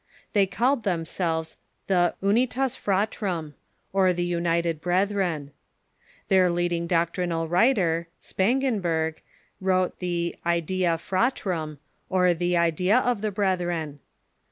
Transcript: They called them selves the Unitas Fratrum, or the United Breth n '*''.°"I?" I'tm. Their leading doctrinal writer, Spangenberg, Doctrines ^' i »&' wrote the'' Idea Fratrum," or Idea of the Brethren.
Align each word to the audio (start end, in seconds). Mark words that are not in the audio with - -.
They 0.33 0.47
called 0.47 0.81
them 0.83 1.05
selves 1.05 1.57
the 1.85 2.15
Unitas 2.23 2.75
Fratrum, 2.75 3.53
or 3.93 4.13
the 4.13 4.25
United 4.25 4.81
Breth 4.81 5.11
n 5.11 5.17
'*''.°"I?" 5.17 5.35
I'tm. 5.35 5.49
Their 6.27 6.49
leading 6.49 6.87
doctrinal 6.87 7.47
writer, 7.47 8.07
Spangenberg, 8.19 9.21
Doctrines 9.59 9.61
^' 9.61 9.61
i 9.61 9.61
»&' 9.61 9.61
wrote 9.61 9.99
the'' 9.99 10.35
Idea 10.43 10.97
Fratrum," 10.97 11.77
or 12.09 12.25
Idea 12.29 12.97
of 12.97 13.21
the 13.21 13.29
Brethren. 13.31 13.99